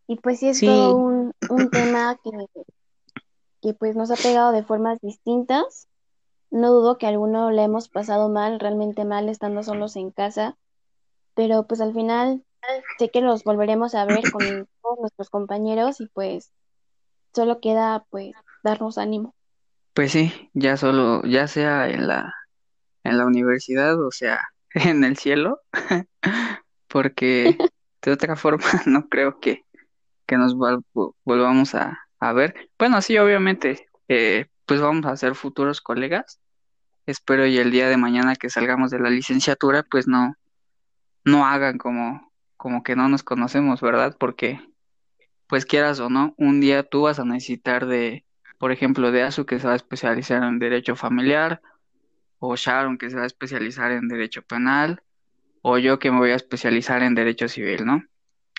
[0.07, 2.31] Y pues sí es Sí, todo un, un tema que,
[3.61, 5.89] que pues nos ha pegado de formas distintas.
[6.51, 10.57] No dudo que alguno le hemos pasado mal, realmente mal, estando solos en casa,
[11.35, 12.43] pero pues al final
[12.99, 16.51] sé que los volveremos a ver con todos nuestros compañeros y pues
[17.35, 18.33] solo queda pues
[18.65, 19.35] darnos ánimo.
[19.93, 22.33] Pues sí, ya solo, ya sea en la,
[23.05, 24.41] en la universidad o sea
[24.75, 25.61] en el cielo,
[26.89, 27.57] porque
[28.03, 29.65] de otra forma no creo que,
[30.27, 32.71] que nos vol- vo- volvamos a, a ver.
[32.79, 36.41] Bueno, sí, obviamente, eh, pues vamos a ser futuros colegas.
[37.07, 40.35] Espero y el día de mañana que salgamos de la licenciatura, pues no,
[41.25, 44.17] no hagan como, como que no nos conocemos, ¿verdad?
[44.19, 44.61] Porque,
[45.47, 48.25] pues quieras o no, un día tú vas a necesitar de,
[48.59, 51.63] por ejemplo, de Asu que se va a especializar en derecho familiar,
[52.39, 55.03] o Sharon que se va a especializar en derecho penal,
[55.63, 58.05] o yo que me voy a especializar en derecho civil, ¿no?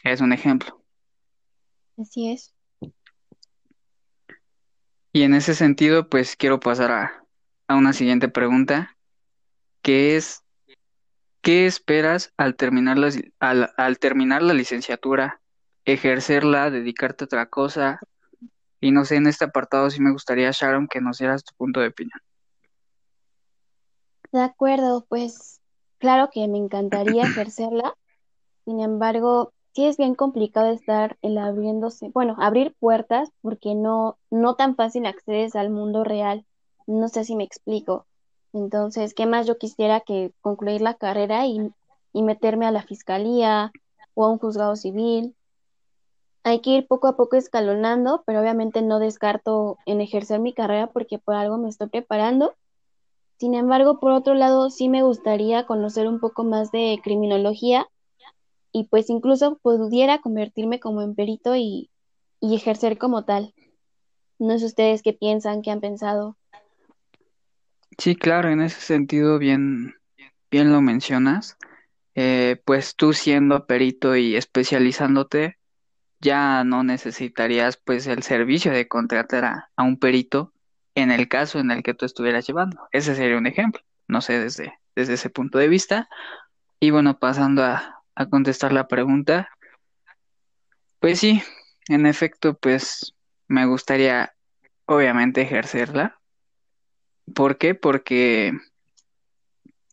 [0.03, 0.83] Es un ejemplo.
[1.97, 2.53] Así es.
[5.11, 7.23] Y en ese sentido, pues quiero pasar a,
[7.67, 8.95] a una siguiente pregunta,
[9.81, 10.43] que es,
[11.41, 15.41] ¿qué esperas al terminar la, al, al terminar la licenciatura,
[15.85, 17.99] ejercerla, dedicarte a otra cosa?
[18.79, 21.79] Y no sé, en este apartado sí me gustaría, Sharon, que nos dieras tu punto
[21.79, 22.19] de opinión.
[24.31, 25.61] De acuerdo, pues
[25.99, 27.93] claro que me encantaría ejercerla.
[28.65, 34.55] Sin embargo, sí es bien complicado estar el abriéndose, bueno, abrir puertas porque no, no
[34.55, 36.45] tan fácil accedes al mundo real.
[36.87, 38.05] No sé si me explico.
[38.53, 41.71] Entonces, ¿qué más yo quisiera que concluir la carrera y,
[42.13, 43.71] y meterme a la fiscalía
[44.15, 45.35] o a un juzgado civil?
[46.43, 50.87] Hay que ir poco a poco escalonando, pero obviamente no descarto en ejercer mi carrera
[50.87, 52.55] porque por algo me estoy preparando.
[53.39, 57.87] Sin embargo, por otro lado, sí me gustaría conocer un poco más de criminología
[58.73, 61.89] y pues incluso pudiera convertirme como en perito y,
[62.41, 63.53] ejercer como tal.
[64.39, 66.35] No sé ustedes qué piensan, qué han pensado.
[67.97, 69.95] Sí, claro, en ese sentido bien,
[70.51, 71.57] bien lo mencionas.
[72.15, 75.57] Eh, pues tú siendo perito y especializándote,
[76.19, 80.51] ya no necesitarías pues el servicio de contratar a un perito
[80.99, 82.87] en el caso en el que tú estuvieras llevando.
[82.91, 86.09] Ese sería un ejemplo, no sé, desde, desde ese punto de vista.
[86.79, 89.49] Y bueno, pasando a, a contestar la pregunta,
[90.99, 91.41] pues sí,
[91.87, 93.15] en efecto, pues
[93.47, 94.35] me gustaría
[94.85, 96.19] obviamente ejercerla.
[97.33, 97.75] ¿Por qué?
[97.75, 98.53] Porque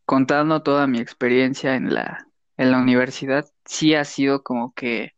[0.04, 5.14] contando toda mi experiencia en la, en la universidad, sí ha sido como que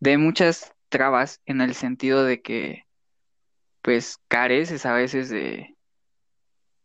[0.00, 2.85] de muchas trabas en el sentido de que
[3.86, 5.76] pues careces a veces de,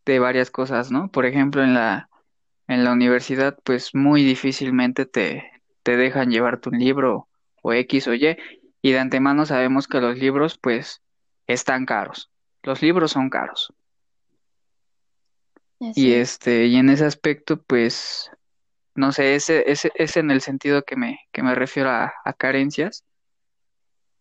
[0.06, 1.10] de varias cosas, ¿no?
[1.10, 2.08] Por ejemplo, en la,
[2.68, 5.50] en la universidad, pues muy difícilmente te,
[5.82, 7.26] te dejan llevarte un libro
[7.60, 8.36] o X o Y,
[8.82, 11.02] y de antemano sabemos que los libros, pues,
[11.48, 12.30] están caros.
[12.62, 13.74] Los libros son caros.
[15.80, 18.30] Y este, y en ese aspecto, pues,
[18.94, 22.32] no sé, ese, ese, es en el sentido que me, que me refiero a, a
[22.32, 23.04] carencias,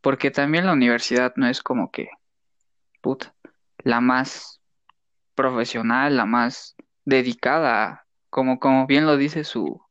[0.01, 2.09] porque también la universidad no es como que,
[3.01, 3.35] puta,
[3.79, 4.61] la más
[5.35, 9.81] profesional, la más dedicada, como, como bien lo dice su,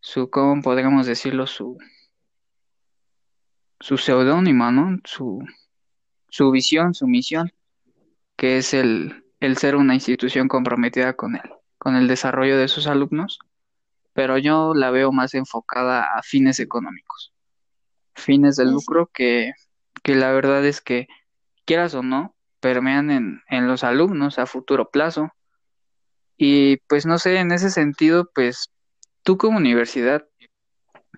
[0.00, 1.46] su, ¿cómo podríamos decirlo?
[1.46, 1.78] Su,
[3.80, 4.98] su seudónimo, ¿no?
[5.04, 5.44] Su,
[6.28, 7.52] su visión, su misión,
[8.36, 12.86] que es el, el ser una institución comprometida con el, con el desarrollo de sus
[12.86, 13.38] alumnos,
[14.12, 17.32] pero yo la veo más enfocada a fines económicos,
[18.14, 19.52] fines de lucro que,
[20.02, 21.08] que la verdad es que,
[21.64, 25.32] quieras o no, permean en, los alumnos a futuro plazo.
[26.36, 28.70] Y pues no sé, en ese sentido, pues
[29.22, 30.26] tú como universidad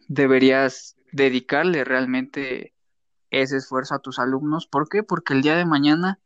[0.08, 2.74] deberías dedicarle realmente
[3.30, 4.66] ese esfuerzo a tus alumnos.
[4.66, 5.02] ¿Por qué?
[5.02, 6.18] Porque el día de mañana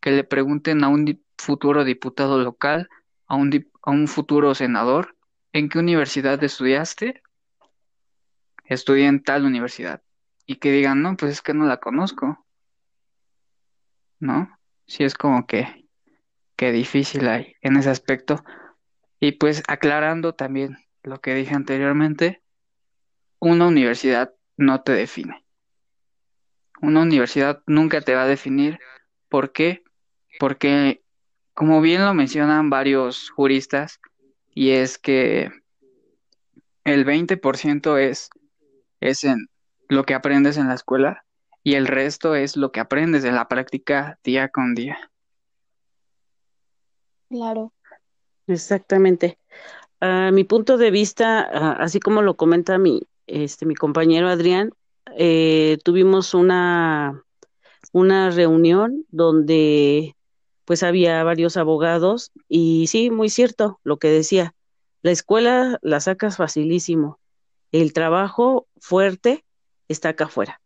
[0.00, 2.88] que le pregunten a un futuro diputado local,
[3.26, 5.16] a un, a un futuro senador,
[5.52, 7.22] ¿en qué universidad estudiaste?
[8.64, 10.02] Estudié en tal universidad.
[10.46, 12.45] Y que digan, no, pues es que no la conozco.
[14.26, 14.56] ¿No?
[14.86, 15.86] sí es como que,
[16.56, 18.42] que difícil hay en ese aspecto.
[19.20, 22.42] Y pues aclarando también lo que dije anteriormente,
[23.38, 25.44] una universidad no te define.
[26.82, 28.78] Una universidad nunca te va a definir.
[29.28, 29.84] ¿Por qué?
[30.40, 31.02] Porque,
[31.54, 34.00] como bien lo mencionan varios juristas,
[34.54, 35.50] y es que
[36.84, 38.30] el 20% es,
[39.00, 39.46] es en
[39.88, 41.25] lo que aprendes en la escuela
[41.66, 45.10] y el resto es lo que aprendes de la práctica día con día.
[47.28, 47.72] Claro.
[48.46, 49.40] Exactamente.
[49.98, 51.40] A mi punto de vista,
[51.72, 54.74] así como lo comenta mi, este, mi compañero Adrián,
[55.18, 57.24] eh, tuvimos una,
[57.90, 60.14] una reunión donde
[60.66, 64.54] pues había varios abogados y sí, muy cierto lo que decía,
[65.02, 67.18] la escuela la sacas facilísimo,
[67.72, 69.44] el trabajo fuerte
[69.88, 70.60] está acá afuera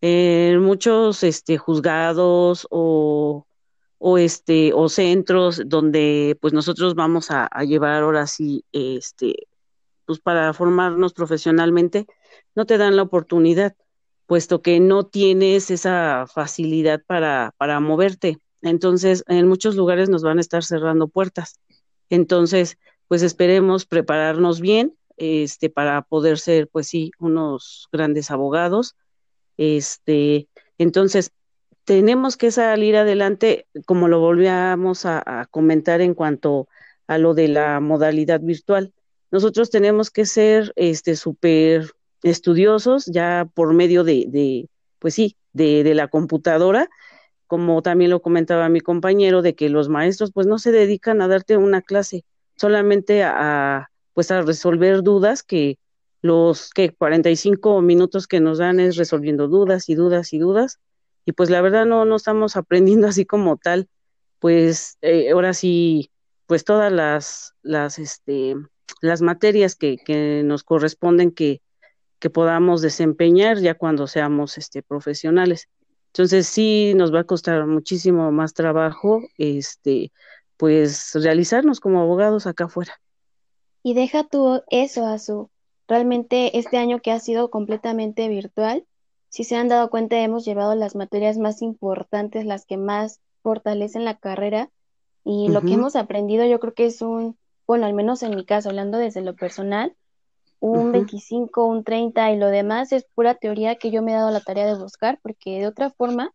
[0.00, 3.46] en muchos este, juzgados o,
[3.98, 9.34] o, este, o centros donde pues nosotros vamos a, llevar ahora sí, este,
[10.06, 12.06] pues para formarnos profesionalmente,
[12.54, 13.76] no te dan la oportunidad,
[14.26, 18.38] puesto que no tienes esa facilidad para, para moverte.
[18.62, 21.58] Entonces, en muchos lugares nos van a estar cerrando puertas.
[22.10, 28.96] Entonces, pues esperemos prepararnos bien este, para poder ser, pues sí, unos grandes abogados
[29.60, 31.32] este, entonces,
[31.84, 36.66] tenemos que salir adelante, como lo volvíamos a, comentar en cuanto
[37.06, 38.94] a lo de la modalidad virtual.
[39.30, 41.90] Nosotros tenemos que ser este súper
[42.22, 44.68] estudiosos ya por medio de, de
[44.98, 46.88] pues sí, de, de, la computadora,
[47.46, 51.28] como también lo comentaba mi compañero, de que los maestros pues no se dedican a
[51.28, 52.24] darte una clase,
[52.56, 55.76] solamente a pues a resolver dudas que
[56.22, 60.78] los que 45 minutos que nos dan es resolviendo dudas y dudas y dudas.
[61.24, 63.88] Y pues la verdad no no estamos aprendiendo así como tal.
[64.38, 66.10] Pues eh, ahora sí
[66.46, 68.56] pues todas las las este
[69.00, 71.62] las materias que, que nos corresponden que,
[72.18, 75.68] que podamos desempeñar ya cuando seamos este profesionales.
[76.08, 80.12] Entonces sí nos va a costar muchísimo más trabajo este
[80.56, 83.00] pues realizarnos como abogados acá afuera.
[83.82, 85.50] Y deja tú eso a su
[85.90, 88.86] Realmente este año que ha sido completamente virtual,
[89.28, 94.04] si se han dado cuenta, hemos llevado las materias más importantes, las que más fortalecen
[94.04, 94.70] la carrera
[95.24, 97.36] y lo que hemos aprendido yo creo que es un,
[97.66, 99.96] bueno, al menos en mi caso, hablando desde lo personal,
[100.60, 104.30] un 25, un 30 y lo demás es pura teoría que yo me he dado
[104.30, 106.32] la tarea de buscar porque de otra forma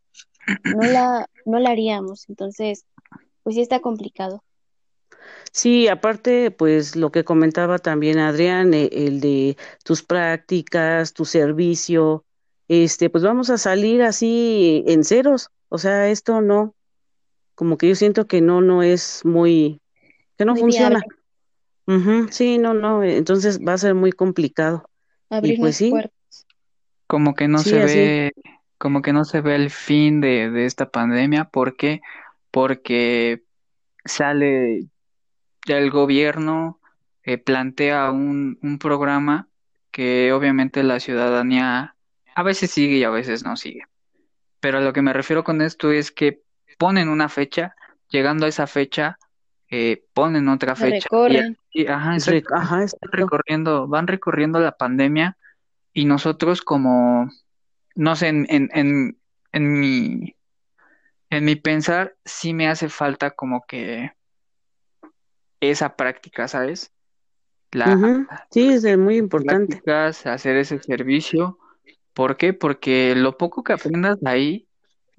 [0.65, 2.27] no la, no la haríamos.
[2.27, 2.85] Entonces,
[3.43, 4.43] pues sí está complicado.
[5.51, 12.25] Sí, aparte, pues lo que comentaba también Adrián, eh, el de tus prácticas, tu servicio,
[12.67, 15.49] este, pues vamos a salir así en ceros.
[15.69, 16.75] O sea, esto no,
[17.55, 19.81] como que yo siento que no, no es muy,
[20.37, 21.01] que no funciona.
[22.31, 24.89] sí, no, no, entonces va a ser muy complicado.
[25.29, 25.93] Abrir pues, sí.
[27.07, 28.33] Como que no se ve,
[28.77, 31.45] como que no se ve el fin de, de esta pandemia.
[31.45, 32.01] ¿Por qué?
[32.51, 33.43] Porque
[34.03, 34.87] sale
[35.65, 36.79] el gobierno,
[37.23, 39.49] eh, plantea un, un programa
[39.91, 41.95] que obviamente la ciudadanía
[42.35, 43.83] a veces sigue y a veces no sigue.
[44.59, 46.41] Pero a lo que me refiero con esto es que
[46.77, 47.75] ponen una fecha,
[48.09, 49.17] llegando a esa fecha,
[49.69, 51.57] eh, ponen otra fecha recorren.
[51.71, 52.15] y ajá,
[52.53, 55.37] Ajá, van recorriendo, van recorriendo la pandemia
[55.93, 57.29] y nosotros como,
[57.95, 59.17] no sé, en, en, en,
[59.51, 60.35] en mi,
[61.29, 64.11] en mi pensar, sí me hace falta como que
[65.71, 66.91] esa práctica, ¿sabes?
[67.71, 67.97] La
[68.51, 69.75] Sí, es muy importante.
[69.75, 71.57] prácticas, hacer ese servicio.
[72.13, 72.53] ¿Por qué?
[72.53, 74.67] Porque lo poco que aprendas ahí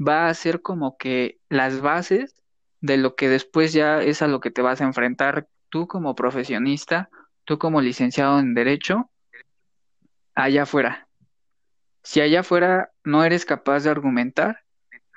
[0.01, 2.35] va a ser como que las bases
[2.81, 6.15] de lo que después ya es a lo que te vas a enfrentar tú como
[6.15, 7.11] profesionista,
[7.45, 9.11] tú como licenciado en Derecho,
[10.35, 11.09] allá afuera.
[12.03, 14.61] Si allá afuera no eres capaz de argumentar,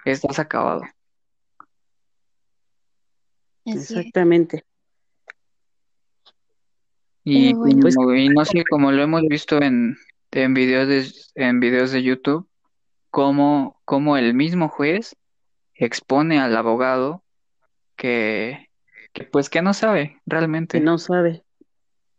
[0.06, 0.82] estás acabado.
[3.66, 4.66] Exactamente.
[7.32, 7.82] Y, bueno.
[7.82, 9.98] Pues- como- y no sé, como lo hemos visto en,
[10.32, 12.50] en videos de, en videos de YouTube,
[13.12, 15.16] cómo, cómo el mismo juez
[15.76, 17.24] expone al abogado
[17.96, 18.70] que,
[19.14, 21.44] que pues que no sabe realmente, no sabe.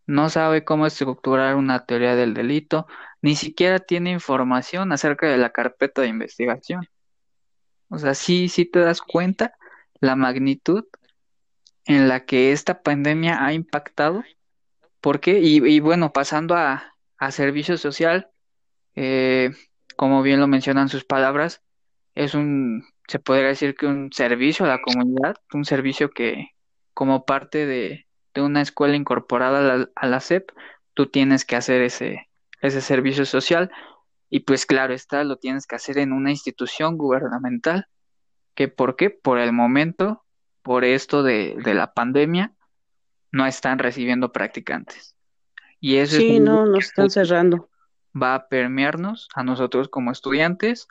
[0.06, 2.86] no sabe cómo estructurar una teoría del delito,
[3.22, 6.86] ni siquiera tiene información acerca de la carpeta de investigación.
[7.88, 9.54] O sea, sí, sí te das cuenta
[10.00, 10.84] la magnitud
[11.84, 14.22] en la que esta pandemia ha impactado.
[15.00, 15.38] ¿Por qué?
[15.40, 18.30] Y, bueno, pasando a, a servicio social,
[18.94, 19.50] eh,
[19.96, 21.62] como bien lo mencionan sus palabras,
[22.14, 26.50] es un, se podría decir que un servicio a la comunidad, un servicio que
[26.92, 30.50] como parte de, de una escuela incorporada a la, a la SEP,
[30.94, 32.28] tú tienes que hacer ese,
[32.60, 33.70] ese servicio social
[34.28, 37.86] y pues claro está, lo tienes que hacer en una institución gubernamental,
[38.54, 39.10] que ¿por qué?
[39.10, 40.24] Por el momento,
[40.62, 42.52] por esto de, de la pandemia,
[43.32, 45.16] no están recibiendo practicantes.
[45.80, 47.68] Y eso es Sí, no, nos están cerrando.
[48.14, 50.86] va a permearnos a nosotros como estudiantes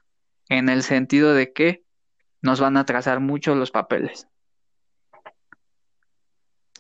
[0.50, 1.84] en el sentido de que
[2.42, 4.28] nos van a atrasar mucho los papeles.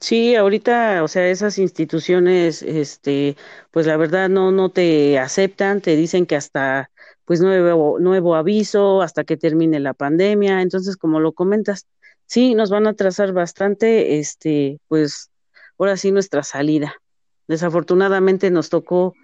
[0.01, 3.35] Sí, ahorita, o sea, esas instituciones, este,
[3.71, 6.89] pues la verdad no, no te aceptan, te dicen que hasta,
[7.25, 10.61] pues nuevo, nuevo aviso, hasta que termine la pandemia.
[10.61, 11.85] Entonces, como lo comentas,
[12.25, 15.31] sí, nos van a atrasar bastante, este, pues,
[15.79, 17.01] ahora sí nuestra salida.
[17.47, 19.15] Desafortunadamente nos tocó,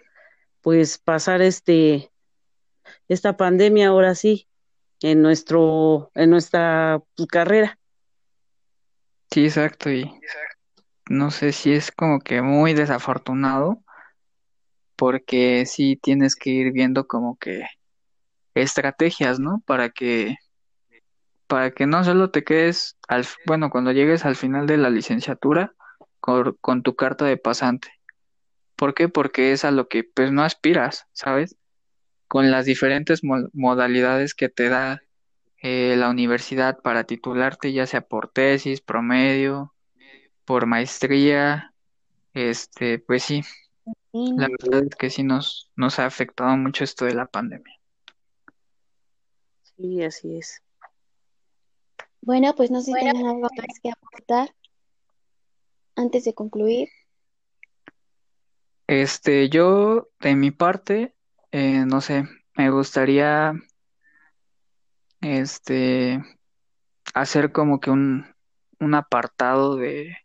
[0.62, 2.12] pues, pasar este,
[3.08, 4.48] esta pandemia ahora sí,
[5.02, 7.78] en nuestro, en nuestra pues, carrera.
[9.30, 10.10] Sí, exacto, y
[11.10, 13.84] no sé si es como que muy desafortunado,
[14.96, 17.66] porque sí tienes que ir viendo como que
[18.54, 19.62] estrategias, ¿no?
[19.66, 20.38] Para que,
[21.48, 25.76] para que no solo te quedes al, bueno, cuando llegues al final de la licenciatura
[26.26, 27.90] con, con tu carta de pasante.
[28.76, 29.10] ¿Por qué?
[29.10, 31.58] Porque es a lo que pues no aspiras, ¿sabes?
[32.28, 35.02] Con las diferentes mo- modalidades que te da
[35.62, 39.74] eh, la universidad para titularte, ya sea por tesis, promedio,
[40.46, 41.74] por maestría,
[42.34, 43.44] este, pues sí,
[44.14, 47.76] la verdad es que sí nos, nos ha afectado mucho esto de la pandemia.
[49.78, 50.62] Sí, así es.
[52.22, 54.50] Bueno, pues no sé si tienen algo más que aportar
[55.96, 56.90] antes de concluir.
[58.88, 61.16] Este, yo, de mi parte,
[61.52, 63.54] eh, no sé, me gustaría,
[65.22, 66.22] este,
[67.14, 68.36] hacer como que un,
[68.80, 70.18] un apartado de,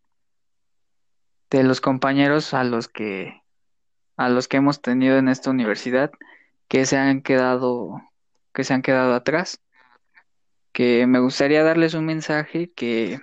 [1.51, 3.43] de los compañeros a los que,
[4.17, 6.11] a los que hemos tenido en esta universidad,
[6.69, 8.01] que se han quedado,
[8.53, 9.61] que se han quedado atrás,
[10.73, 13.19] que me gustaría darles un mensaje que,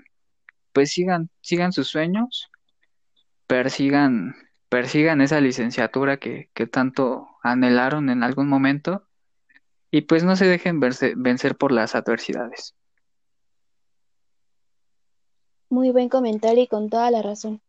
[0.78, 2.51] pues sigan, sigan sus sueños,
[3.47, 4.36] persigan,
[4.69, 9.01] persigan esa licenciatura que, que tanto anhelaron en algún momento
[9.89, 12.75] y pues no se dejen verse- vencer por las adversidades.
[15.69, 17.59] Muy buen comentario y con toda la razón.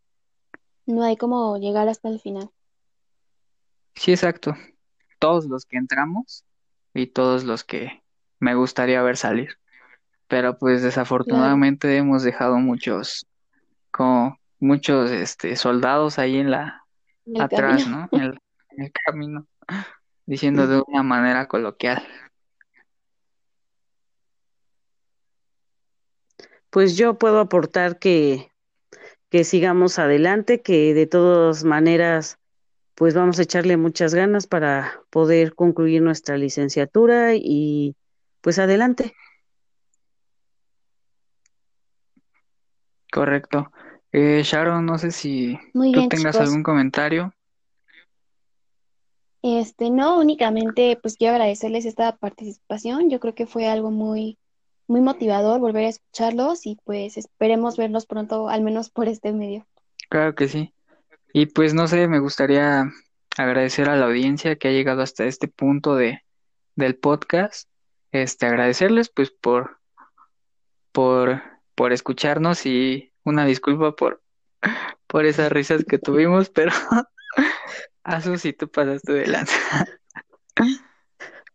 [0.85, 2.51] No hay como llegar hasta el final.
[3.95, 4.55] Sí, exacto.
[5.19, 6.45] Todos los que entramos
[6.93, 8.03] y todos los que
[8.39, 9.57] me gustaría ver salir.
[10.29, 13.27] Pero pues desafortunadamente hemos dejado muchos,
[13.91, 16.85] como muchos este soldados ahí en la
[17.25, 18.09] En atrás, camino.
[18.13, 18.19] ¿no?
[18.19, 18.39] En el,
[18.71, 19.47] en el camino,
[20.27, 22.07] diciendo de una manera coloquial.
[26.71, 28.51] Pues yo puedo aportar que,
[29.31, 32.39] que sigamos adelante, que de todas maneras,
[32.95, 37.97] pues vamos a echarle muchas ganas para poder concluir nuestra licenciatura y
[38.43, 39.15] pues adelante.
[43.19, 43.73] Correcto.
[44.13, 46.47] Eh, Sharon, no sé si Muy tú bien, tengas chicos.
[46.47, 47.35] algún comentario.
[49.43, 53.11] Este, no, únicamente pues quiero agradecerles esta participación.
[53.11, 54.39] Yo creo que fue algo muy,
[54.87, 59.67] muy motivador volver a escucharlos y pues esperemos verlos pronto, al menos por este medio.
[60.09, 60.73] Claro que sí.
[61.33, 62.85] Y pues no sé, me gustaría
[63.37, 66.23] agradecer a la audiencia que ha llegado hasta este punto de,
[66.77, 67.69] del podcast.
[68.13, 69.81] Este, agradecerles pues por,
[70.93, 71.43] por,
[71.75, 74.23] por escucharnos y una disculpa por,
[75.07, 76.73] por esas risas que tuvimos, pero
[78.05, 79.87] Asu, si tú pasaste de lanza.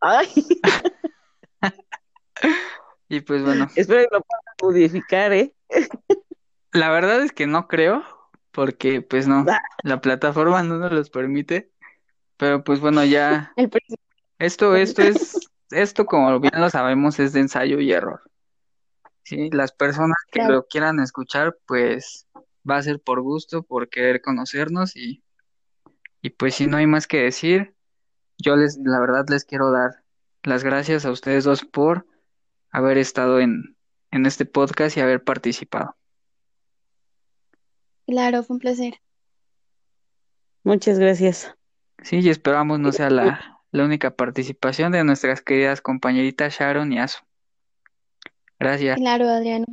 [0.01, 0.27] Ay,
[3.09, 5.53] Y pues bueno, espero que lo puedan modificar, ¿eh?
[6.71, 8.03] la verdad es que no creo,
[8.51, 9.61] porque pues no, Ah.
[9.83, 11.71] la plataforma no nos los permite.
[12.37, 13.53] Pero pues bueno, ya.
[14.39, 15.37] Esto, esto es,
[15.69, 18.21] esto como bien lo sabemos, es de ensayo y error.
[19.23, 20.53] Sí, las personas que Claro.
[20.55, 22.27] lo quieran escuchar, pues
[22.69, 25.23] va a ser por gusto, por querer conocernos y,
[26.21, 27.73] y pues si no hay más que decir,
[28.37, 30.03] yo les, la verdad les quiero dar
[30.43, 32.05] las gracias a ustedes dos por
[32.69, 33.77] haber estado en,
[34.11, 35.95] en este podcast y haber participado.
[38.05, 38.95] Claro, fue un placer.
[40.63, 41.55] Muchas gracias.
[42.01, 46.99] Sí, y esperamos no sea la, la única participación de nuestras queridas compañeritas Sharon y
[46.99, 47.19] Asu.
[48.63, 48.97] Gracias.
[48.97, 49.65] Claro, Adrián.